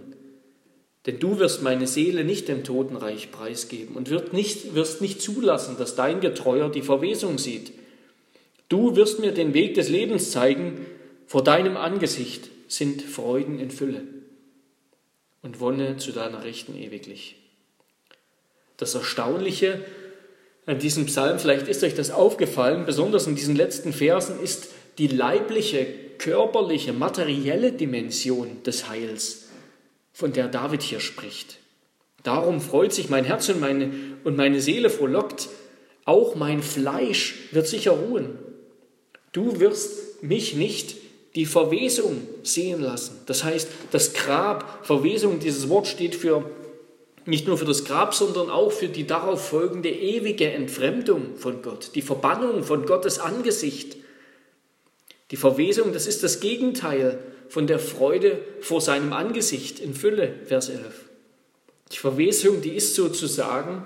[1.06, 5.76] Denn du wirst meine Seele nicht dem Totenreich preisgeben und wirst nicht, wirst nicht zulassen,
[5.76, 7.72] dass dein Getreuer die Verwesung sieht.
[8.68, 10.86] Du wirst mir den Weg des Lebens zeigen.
[11.26, 14.02] Vor deinem Angesicht sind Freuden in Fülle
[15.42, 17.36] und Wonne zu deiner Rechten ewiglich.
[18.76, 19.84] Das Erstaunliche
[20.66, 25.08] an diesem Psalm, vielleicht ist euch das aufgefallen, besonders in diesen letzten Versen, ist die
[25.08, 25.86] leibliche,
[26.18, 29.48] körperliche, materielle Dimension des Heils,
[30.12, 31.58] von der David hier spricht.
[32.22, 33.90] Darum freut sich mein Herz und meine,
[34.22, 35.48] und meine Seele frohlockt,
[36.04, 38.38] auch mein Fleisch wird sicher ruhen.
[39.32, 40.96] Du wirst mich nicht
[41.34, 43.20] die Verwesung sehen lassen.
[43.26, 46.44] Das heißt, das Grab, Verwesung, dieses Wort steht für
[47.24, 51.90] nicht nur für das Grab, sondern auch für die darauf folgende ewige Entfremdung von Gott,
[51.94, 53.96] die Verbannung von Gottes Angesicht.
[55.30, 60.68] Die Verwesung, das ist das Gegenteil von der Freude vor seinem Angesicht in Fülle, Vers
[60.68, 60.80] 11.
[61.92, 63.84] Die Verwesung, die ist sozusagen,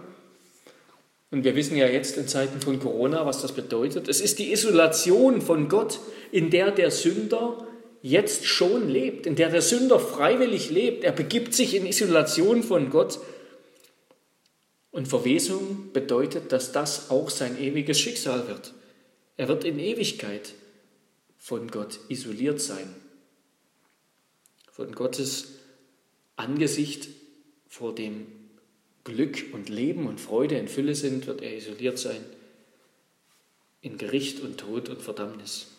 [1.31, 4.53] und wir wissen ja jetzt in Zeiten von Corona, was das bedeutet, es ist die
[4.53, 5.99] Isolation von Gott,
[6.31, 7.66] in der der Sünder
[8.07, 11.03] jetzt schon lebt, in der der Sünder freiwillig lebt.
[11.03, 13.19] Er begibt sich in Isolation von Gott.
[14.93, 18.75] Und Verwesung bedeutet, dass das auch sein ewiges Schicksal wird.
[19.37, 20.55] Er wird in Ewigkeit
[21.37, 22.95] von Gott isoliert sein.
[24.71, 25.55] Von Gottes
[26.37, 27.09] Angesicht,
[27.69, 28.27] vor dem
[29.03, 32.25] Glück und Leben und Freude in Fülle sind, wird er isoliert sein.
[33.81, 35.76] In Gericht und Tod und Verdammnis.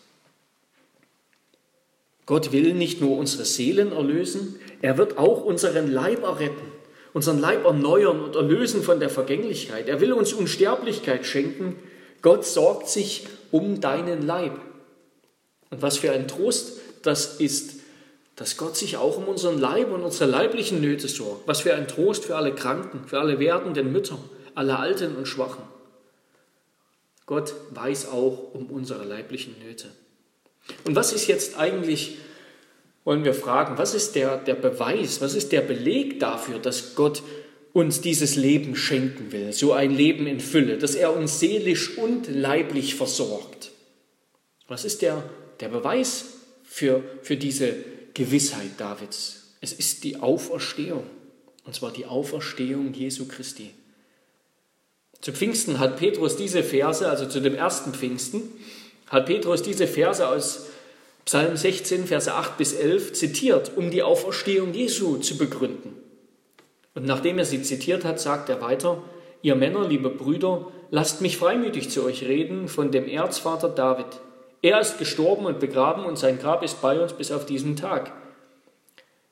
[2.28, 6.72] Gott will nicht nur unsere Seelen erlösen, er wird auch unseren Leib erretten,
[7.14, 9.88] unseren Leib erneuern und erlösen von der Vergänglichkeit.
[9.88, 11.76] Er will uns Unsterblichkeit schenken.
[12.20, 14.60] Gott sorgt sich um deinen Leib.
[15.70, 17.80] Und was für ein Trost das ist,
[18.36, 21.48] dass Gott sich auch um unseren Leib und unsere leiblichen Nöte sorgt.
[21.48, 24.18] Was für ein Trost für alle Kranken, für alle werdenden Mütter,
[24.54, 25.62] alle Alten und Schwachen.
[27.24, 29.88] Gott weiß auch um unsere leiblichen Nöte.
[30.84, 32.18] Und was ist jetzt eigentlich,
[33.04, 37.22] wollen wir fragen, was ist der, der Beweis, was ist der Beleg dafür, dass Gott
[37.72, 42.28] uns dieses Leben schenken will, so ein Leben in Fülle, dass er uns seelisch und
[42.28, 43.70] leiblich versorgt?
[44.66, 45.22] Was ist der,
[45.60, 46.24] der Beweis
[46.64, 47.74] für, für diese
[48.14, 49.54] Gewissheit Davids?
[49.60, 51.04] Es ist die Auferstehung,
[51.64, 53.70] und zwar die Auferstehung Jesu Christi.
[55.20, 58.42] Zu Pfingsten hat Petrus diese Verse, also zu dem ersten Pfingsten,
[59.10, 60.68] hat Petrus diese Verse aus
[61.24, 65.94] Psalm 16, Verse 8 bis 11 zitiert, um die Auferstehung Jesu zu begründen.
[66.94, 69.02] Und nachdem er sie zitiert hat, sagt er weiter,
[69.42, 74.06] ihr Männer, liebe Brüder, lasst mich freimütig zu euch reden von dem Erzvater David.
[74.62, 78.12] Er ist gestorben und begraben und sein Grab ist bei uns bis auf diesen Tag.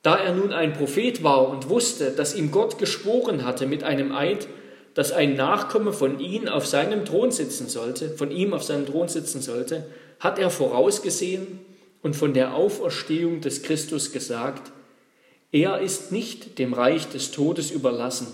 [0.02, 4.12] Da er nun ein Prophet war und wusste, dass ihm Gott geschworen hatte mit einem
[4.12, 4.46] Eid,
[4.96, 9.08] dass ein Nachkomme von ihm auf seinem Thron sitzen sollte, von ihm auf seinem Thron
[9.08, 9.84] sitzen sollte,
[10.20, 11.58] hat er vorausgesehen
[12.00, 14.72] und von der Auferstehung des Christus gesagt,
[15.52, 18.28] er ist nicht dem Reich des Todes überlassen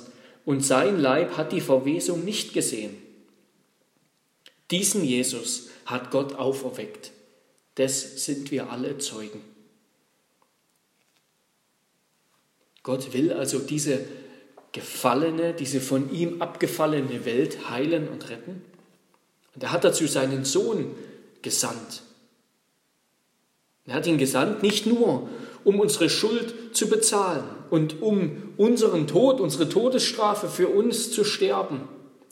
[0.45, 2.97] und sein Leib hat die Verwesung nicht gesehen.
[4.71, 7.11] Diesen Jesus hat Gott auferweckt.
[7.77, 9.41] Des sind wir alle Zeugen.
[12.85, 13.99] Gott will also diese
[14.73, 18.63] gefallene, diese von ihm abgefallene Welt heilen und retten.
[19.55, 20.95] Und er hat dazu seinen Sohn
[21.43, 22.03] gesandt.
[23.87, 25.29] Er hat ihn gesandt nicht nur,
[25.65, 31.83] um unsere Schuld zu bezahlen und um unseren Tod, unsere Todesstrafe für uns zu sterben,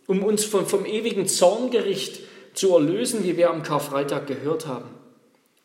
[0.07, 2.21] um uns vom, vom ewigen Zorngericht
[2.55, 4.89] zu erlösen, wie wir am Karfreitag gehört haben,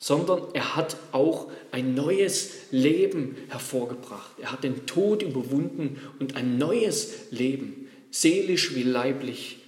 [0.05, 4.33] sondern er hat auch ein neues Leben hervorgebracht.
[4.39, 9.63] Er hat den Tod überwunden und ein neues Leben, seelisch wie leiblich,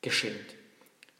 [0.00, 0.54] geschenkt.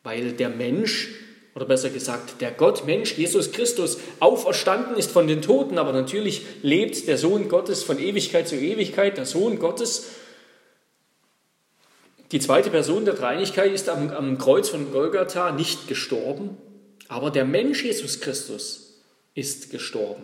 [0.04, 1.08] Weil der Mensch,
[1.56, 6.42] oder besser gesagt, der Gott, Mensch, Jesus Christus, auferstanden ist von den Toten, aber natürlich
[6.62, 10.10] lebt der Sohn Gottes von Ewigkeit zu Ewigkeit, der Sohn Gottes.
[12.30, 16.56] Die zweite Person der Dreinigkeit ist am, am Kreuz von Golgatha nicht gestorben,
[17.08, 18.94] aber der Mensch Jesus Christus
[19.34, 20.22] ist gestorben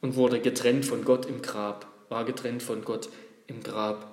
[0.00, 3.08] und wurde getrennt von Gott im Grab, war getrennt von Gott
[3.46, 4.10] im Grab.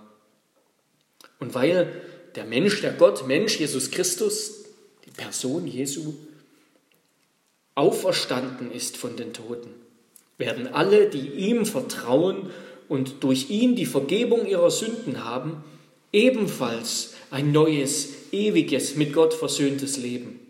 [1.39, 2.01] Und weil
[2.35, 4.65] der Mensch, der Gott, Mensch Jesus Christus,
[5.05, 6.13] die Person Jesu,
[7.75, 9.69] auferstanden ist von den Toten,
[10.37, 12.49] werden alle, die ihm vertrauen
[12.89, 15.63] und durch ihn die Vergebung ihrer Sünden haben,
[16.11, 20.40] ebenfalls ein neues, ewiges, mit Gott versöhntes Leben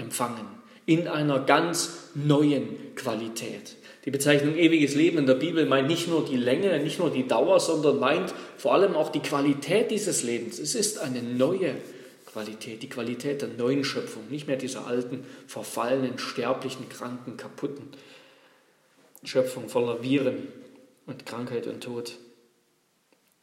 [0.00, 0.46] empfangen,
[0.86, 3.76] in einer ganz neuen Qualität.
[4.04, 7.28] Die Bezeichnung ewiges Leben in der Bibel meint nicht nur die Länge, nicht nur die
[7.28, 10.58] Dauer, sondern meint vor allem auch die Qualität dieses Lebens.
[10.58, 11.74] Es ist eine neue
[12.26, 17.88] Qualität, die Qualität der neuen Schöpfung, nicht mehr dieser alten, verfallenen, sterblichen, kranken, kaputten
[19.22, 20.48] Schöpfung voller Viren
[21.06, 22.16] und Krankheit und Tod.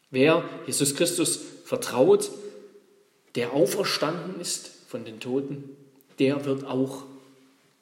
[0.10, 2.32] Wer Jesus Christus vertraut,
[3.36, 5.77] der auferstanden ist von den Toten,
[6.20, 7.04] der wird auch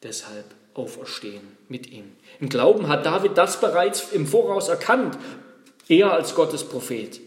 [0.03, 2.11] deshalb auferstehen mit ihm.
[2.39, 5.17] Im Glauben hat David das bereits im Voraus erkannt,
[5.87, 7.21] er als Gottes Prophet.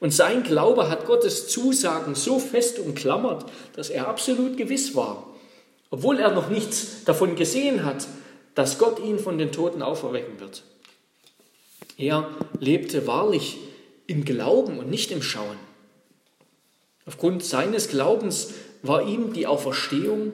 [0.00, 5.26] Und sein Glaube hat Gottes Zusagen so fest umklammert, dass er absolut gewiss war,
[5.90, 8.06] obwohl er noch nichts davon gesehen hat,
[8.54, 10.62] dass Gott ihn von den Toten auferwecken wird.
[11.96, 13.58] Er lebte wahrlich
[14.06, 15.56] im Glauben und nicht im Schauen.
[17.06, 20.32] Aufgrund seines Glaubens war ihm die Auferstehung,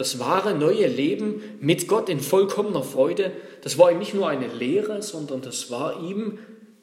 [0.00, 4.46] das wahre neue Leben mit Gott in vollkommener Freude, das war ihm nicht nur eine
[4.46, 6.38] Lehre, sondern das war ihm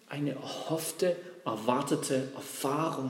[0.08, 3.10] eine erhoffte, erwartete Erfahrung.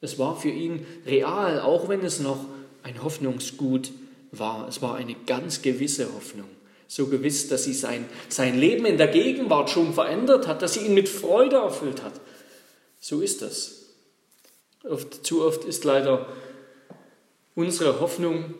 [0.00, 2.46] Es war für ihn real, auch wenn es noch
[2.82, 3.90] ein Hoffnungsgut
[4.32, 4.68] war.
[4.68, 6.48] Es war eine ganz gewisse Hoffnung.
[6.88, 10.86] So gewiss, dass sie sein, sein Leben in der Gegenwart schon verändert hat, dass sie
[10.86, 12.14] ihn mit Freude erfüllt hat.
[13.00, 13.82] So ist das.
[14.82, 16.26] Oft, zu oft ist leider
[17.54, 18.54] unsere Hoffnung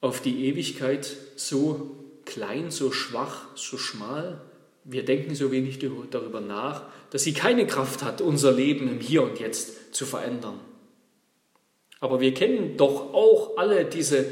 [0.00, 4.40] auf die Ewigkeit so klein, so schwach, so schmal.
[4.84, 5.78] Wir denken so wenig
[6.10, 10.60] darüber nach, dass sie keine Kraft hat, unser Leben im Hier und Jetzt zu verändern.
[12.00, 14.26] Aber wir kennen doch auch alle diese,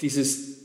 [0.00, 0.58] dieses,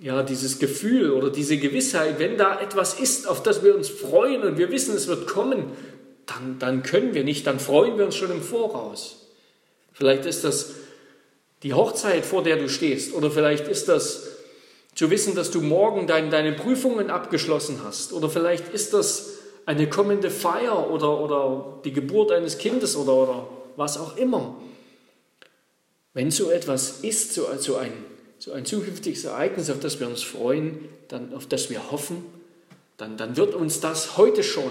[0.00, 4.42] ja, dieses Gefühl oder diese Gewissheit, wenn da etwas ist, auf das wir uns freuen
[4.42, 5.70] und wir wissen, es wird kommen,
[6.26, 9.28] dann, dann können wir nicht, dann freuen wir uns schon im Voraus.
[9.92, 10.74] Vielleicht ist das
[11.64, 14.28] die Hochzeit, vor der du stehst, oder vielleicht ist das
[14.94, 19.30] zu wissen, dass du morgen dein, deine Prüfungen abgeschlossen hast, oder vielleicht ist das
[19.66, 24.60] eine kommende Feier oder, oder die Geburt eines Kindes oder, oder was auch immer.
[26.12, 27.92] Wenn so etwas ist, so, so, ein,
[28.38, 32.24] so ein zukünftiges Ereignis, auf das wir uns freuen, dann, auf das wir hoffen,
[32.98, 34.70] dann, dann wird uns das heute schon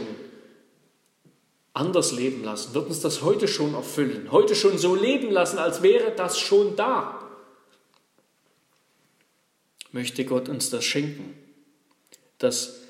[1.74, 5.82] anders leben lassen, wird uns das heute schon erfüllen, heute schon so leben lassen, als
[5.82, 7.20] wäre das schon da.
[9.92, 11.36] Möchte Gott uns das schenken,
[12.38, 12.82] dass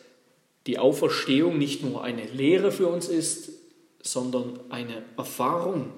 [0.67, 3.49] die Auferstehung nicht nur eine Lehre für uns ist,
[4.01, 5.91] sondern eine Erfahrung,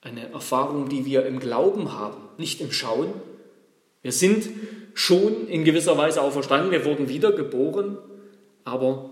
[0.00, 3.12] eine Erfahrung, die wir im Glauben haben, nicht im Schauen.
[4.02, 4.48] Wir sind
[4.94, 7.98] schon in gewisser Weise auferstanden, wir wurden wiedergeboren,
[8.64, 9.10] aber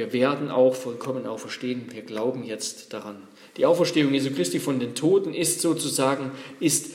[0.00, 1.92] wir werden auch vollkommen auferstehen.
[1.92, 3.16] Wir glauben jetzt daran.
[3.58, 6.92] Die Auferstehung Jesu Christi von den Toten ist sozusagen ist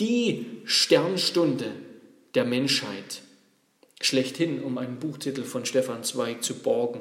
[0.00, 1.72] die Sternstunde
[2.34, 3.22] der Menschheit
[4.02, 7.00] schlechthin, um einen Buchtitel von Stefan Zweig zu borgen.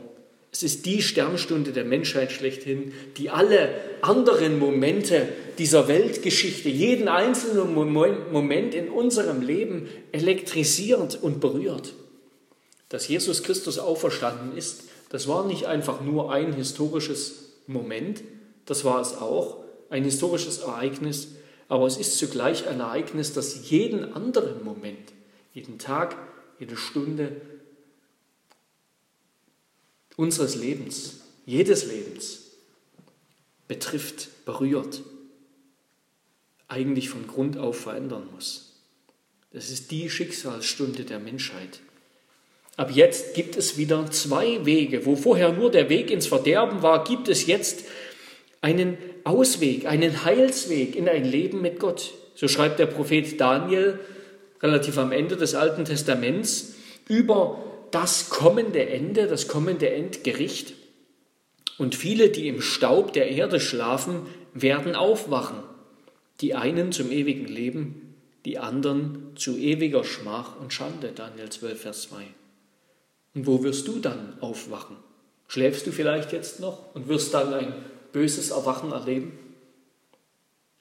[0.53, 7.73] Es ist die Sternstunde der Menschheit schlechthin, die alle anderen Momente dieser Weltgeschichte, jeden einzelnen
[7.73, 11.93] Moment in unserem Leben elektrisiert und berührt.
[12.87, 18.23] Dass Jesus Christus auferstanden ist, das war nicht einfach nur ein historisches Moment,
[18.65, 19.57] das war es auch,
[19.89, 21.27] ein historisches Ereignis,
[21.67, 25.11] aber es ist zugleich ein Ereignis, das jeden anderen Moment,
[25.53, 26.15] jeden Tag,
[26.59, 27.41] jede Stunde
[30.15, 32.43] unseres Lebens, jedes Lebens
[33.67, 35.01] betrifft, berührt,
[36.69, 38.79] eigentlich von Grund auf verändern muss.
[39.51, 41.81] Das ist die Schicksalsstunde der Menschheit.
[42.77, 45.05] Ab jetzt gibt es wieder zwei Wege.
[45.05, 47.85] Wo vorher nur der Weg ins Verderben war, gibt es jetzt
[48.61, 52.13] einen Ausweg, einen Heilsweg in ein Leben mit Gott.
[52.35, 53.99] So schreibt der Prophet Daniel
[54.61, 56.75] relativ am Ende des Alten Testaments
[57.07, 57.61] über
[57.91, 60.73] das kommende Ende, das kommende Endgericht.
[61.77, 65.57] Und viele, die im Staub der Erde schlafen, werden aufwachen.
[66.39, 68.15] Die einen zum ewigen Leben,
[68.45, 71.11] die anderen zu ewiger Schmach und Schande.
[71.13, 72.23] Daniel 12, Vers 2.
[73.33, 74.97] Und wo wirst du dann aufwachen?
[75.47, 77.73] Schläfst du vielleicht jetzt noch und wirst dann ein
[78.11, 79.37] böses Erwachen erleben?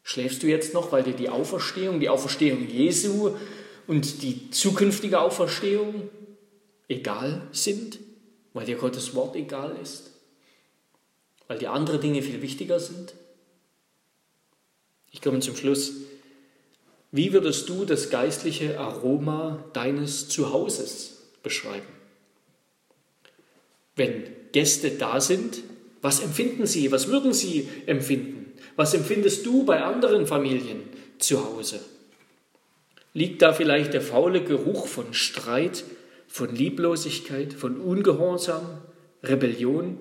[0.02, 3.36] Schläfst du jetzt noch, weil dir die Auferstehung, die Auferstehung Jesu
[3.86, 6.08] und die zukünftige Auferstehung
[6.88, 7.98] egal sind?
[8.52, 10.10] Weil dir Gottes Wort egal ist?
[11.46, 13.14] Weil dir andere Dinge viel wichtiger sind?
[15.12, 15.92] Ich komme zum Schluss.
[17.12, 21.99] Wie würdest du das geistliche Aroma deines Zuhauses beschreiben?
[24.00, 24.22] Wenn
[24.52, 25.62] Gäste da sind,
[26.00, 26.90] was empfinden sie?
[26.90, 28.50] Was würden sie empfinden?
[28.74, 30.84] Was empfindest du bei anderen Familien
[31.18, 31.80] zu Hause?
[33.12, 35.84] Liegt da vielleicht der faule Geruch von Streit,
[36.28, 38.62] von Lieblosigkeit, von Ungehorsam,
[39.22, 39.98] Rebellion,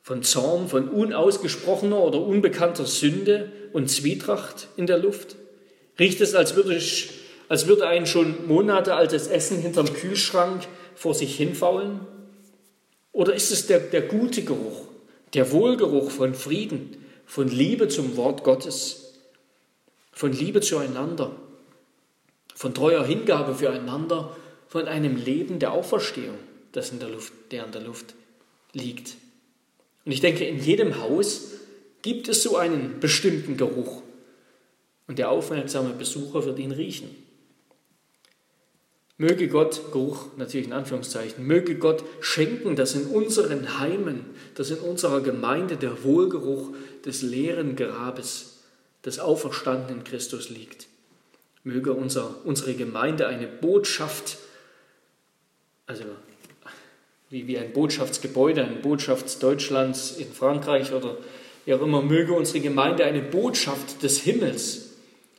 [0.00, 5.36] von Zorn, von unausgesprochener oder unbekannter Sünde und Zwietracht in der Luft?
[5.98, 7.10] Riecht es, als würde, ich,
[7.50, 10.62] als würde ein schon Monate altes Essen hinterm Kühlschrank
[10.94, 12.00] vor sich hinfaulen?
[13.12, 14.86] Oder ist es der, der gute Geruch,
[15.34, 16.96] der Wohlgeruch von Frieden,
[17.26, 19.14] von Liebe zum Wort Gottes,
[20.12, 21.36] von Liebe zueinander,
[22.54, 24.36] von treuer Hingabe füreinander,
[24.68, 26.38] von einem Leben der Auferstehung,
[26.72, 28.14] das in der Luft, der in der Luft
[28.72, 29.16] liegt?
[30.04, 31.52] Und ich denke, in jedem Haus
[32.02, 34.02] gibt es so einen bestimmten Geruch.
[35.06, 37.10] Und der aufmerksame Besucher wird ihn riechen.
[39.22, 44.24] Möge Gott, Geruch natürlich in Anführungszeichen, möge Gott schenken, dass in unseren Heimen,
[44.56, 46.70] dass in unserer Gemeinde der Wohlgeruch
[47.06, 48.64] des leeren Grabes
[49.04, 50.88] des auferstandenen Christus liegt.
[51.62, 54.38] Möge unser, unsere Gemeinde eine Botschaft,
[55.86, 56.02] also
[57.30, 61.16] wie, wie ein Botschaftsgebäude, ein Botschaftsdeutschlands in Frankreich oder
[61.64, 64.81] wie auch immer, möge unsere Gemeinde eine Botschaft des Himmels,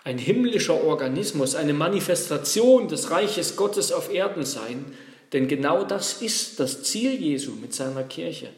[0.04, 4.86] ein himmlischer Organismus, eine Manifestation des Reiches Gottes auf Erden sein,
[5.32, 8.50] denn genau das ist das Ziel Jesu mit seiner Kirche.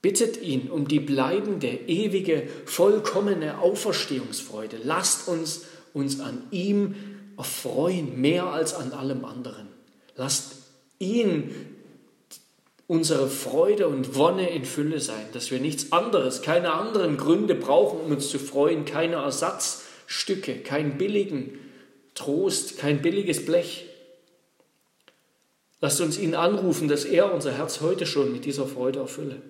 [0.00, 4.78] Bittet ihn um die bleibende, ewige, vollkommene Auferstehungsfreude.
[4.84, 6.94] Lasst uns uns an ihm
[7.36, 9.68] erfreuen, mehr als an allem anderen.
[10.16, 10.56] Lasst
[10.98, 11.54] ihn
[12.88, 18.00] unsere Freude und Wonne in Fülle sein, dass wir nichts anderes, keine anderen Gründe brauchen,
[18.00, 21.58] um uns zu freuen, keine Ersatzstücke, keinen billigen
[22.14, 23.84] Trost, kein billiges Blech.
[25.80, 29.42] Lasst uns ihn anrufen, dass er unser Herz heute schon mit dieser Freude erfülle.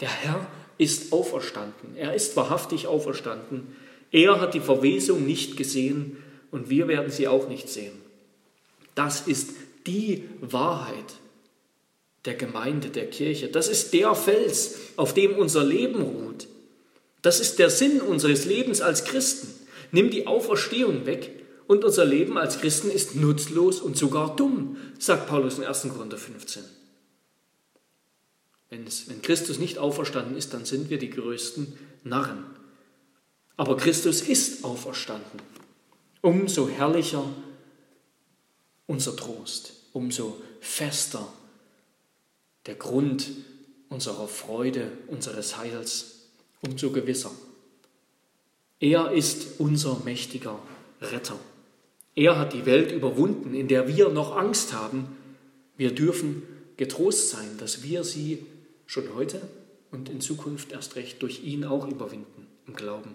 [0.00, 0.46] Der Herr
[0.78, 1.94] ist auferstanden.
[1.94, 3.76] Er ist wahrhaftig auferstanden.
[4.10, 6.16] Er hat die Verwesung nicht gesehen
[6.50, 8.00] und wir werden sie auch nicht sehen.
[8.94, 9.50] Das ist
[9.86, 11.14] die Wahrheit
[12.28, 13.48] der Gemeinde, der Kirche.
[13.48, 16.46] Das ist der Fels, auf dem unser Leben ruht.
[17.22, 19.48] Das ist der Sinn unseres Lebens als Christen.
[19.92, 25.26] Nimm die Auferstehung weg und unser Leben als Christen ist nutzlos und sogar dumm, sagt
[25.26, 25.88] Paulus in 1.
[25.88, 26.62] Korinther 15.
[28.68, 31.72] Wenn, es, wenn Christus nicht auferstanden ist, dann sind wir die größten
[32.04, 32.44] Narren.
[33.56, 35.40] Aber Christus ist auferstanden.
[36.20, 37.24] Umso herrlicher
[38.86, 41.26] unser Trost umso fester
[42.68, 43.30] der Grund
[43.88, 46.26] unserer Freude, unseres Heils,
[46.60, 47.32] umso gewisser.
[48.78, 50.58] Er ist unser mächtiger
[51.00, 51.38] Retter.
[52.14, 55.06] Er hat die Welt überwunden, in der wir noch Angst haben.
[55.78, 56.42] Wir dürfen
[56.76, 58.44] getrost sein, dass wir sie
[58.86, 59.40] schon heute
[59.90, 63.14] und in Zukunft erst recht durch ihn auch überwinden im Glauben.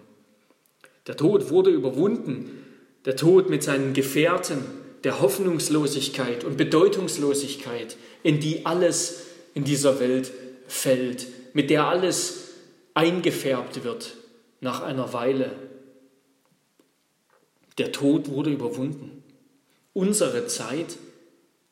[1.06, 2.64] Der Tod wurde überwunden,
[3.04, 4.58] der Tod mit seinen Gefährten,
[5.04, 10.32] der Hoffnungslosigkeit und Bedeutungslosigkeit, in die alles in dieser Welt
[10.66, 12.50] fällt, mit der alles
[12.94, 14.16] eingefärbt wird
[14.60, 15.52] nach einer Weile.
[17.78, 19.22] Der Tod wurde überwunden.
[19.92, 20.96] Unsere Zeit,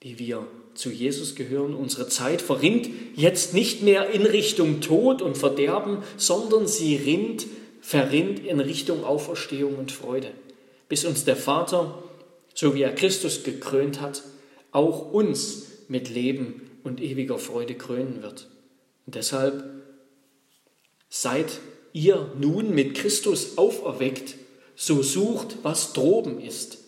[0.03, 5.37] die wir zu Jesus gehören, unsere Zeit verrinnt jetzt nicht mehr in Richtung Tod und
[5.37, 7.47] Verderben, sondern sie rinnt,
[7.81, 10.31] verrinnt in Richtung Auferstehung und Freude,
[10.89, 12.03] bis uns der Vater
[12.55, 14.23] so wie er Christus gekrönt hat,
[14.73, 18.49] auch uns mit Leben und ewiger Freude krönen wird.
[19.07, 19.65] Und deshalb
[21.09, 21.61] seid
[21.93, 24.37] ihr nun mit Christus auferweckt,
[24.75, 26.79] so sucht, was droben ist,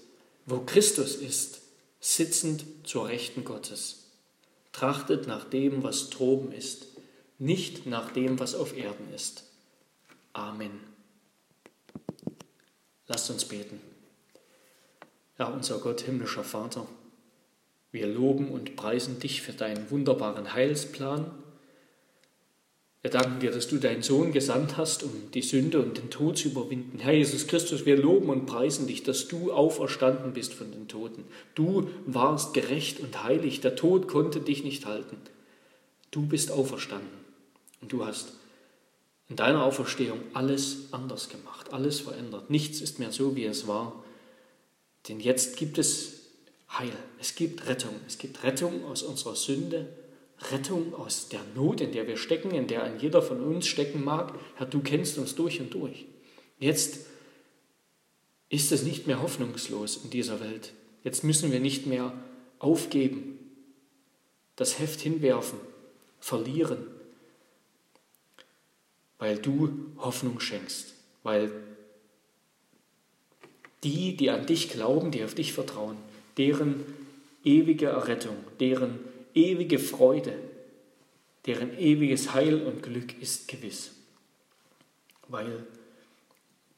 [0.47, 1.61] wo Christus ist,
[2.01, 4.11] sitzend zur Rechten Gottes.
[4.73, 6.87] Trachtet nach dem, was droben ist,
[7.39, 9.45] nicht nach dem, was auf Erden ist.
[10.33, 10.81] Amen.
[13.07, 13.81] Lasst uns beten.
[15.39, 16.87] Ja, unser Gott, himmlischer Vater,
[17.95, 21.31] wir loben und preisen dich für deinen wunderbaren Heilsplan.
[23.03, 26.37] Wir danken dir, dass du deinen Sohn gesandt hast, um die Sünde und den Tod
[26.37, 26.99] zu überwinden.
[26.99, 31.23] Herr Jesus Christus, wir loben und preisen dich, dass du auferstanden bist von den Toten.
[31.55, 33.61] Du warst gerecht und heilig.
[33.61, 35.17] Der Tod konnte dich nicht halten.
[36.11, 37.17] Du bist auferstanden
[37.81, 38.33] und du hast
[39.29, 42.51] in deiner Auferstehung alles anders gemacht, alles verändert.
[42.51, 44.05] Nichts ist mehr so, wie es war.
[45.09, 46.24] Denn jetzt gibt es
[46.79, 49.89] Heil, es gibt Rettung, es gibt Rettung aus unserer Sünde,
[50.51, 54.03] Rettung aus der Not, in der wir stecken, in der ein jeder von uns stecken
[54.03, 54.35] mag.
[54.57, 56.07] Herr, du kennst uns durch und durch.
[56.59, 57.07] Jetzt
[58.49, 60.73] ist es nicht mehr hoffnungslos in dieser Welt.
[61.03, 62.13] Jetzt müssen wir nicht mehr
[62.59, 63.39] aufgeben,
[64.57, 65.59] das Heft hinwerfen,
[66.21, 66.87] verlieren,
[69.19, 71.51] weil du Hoffnung schenkst, weil
[73.83, 75.97] die, die an dich glauben, die auf dich vertrauen,
[76.37, 76.85] deren
[77.45, 78.99] ewige Errettung, deren
[79.35, 80.35] ewige Freude,
[81.47, 83.93] deren ewiges Heil und Glück ist gewiss,
[85.29, 85.67] weil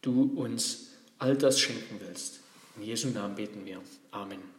[0.03, 2.41] du uns all das schenken willst.
[2.77, 3.81] In Jesu Namen beten wir.
[4.11, 4.56] Amen.